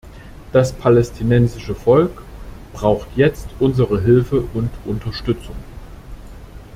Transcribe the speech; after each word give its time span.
Das 0.51 0.73
palästinensische 0.73 1.75
Volk 1.75 2.23
braucht 2.73 3.07
jetzt 3.15 3.49
unsere 3.59 4.01
Hilfe 4.01 4.41
und 4.55 4.71
Unterstützung. 4.85 5.53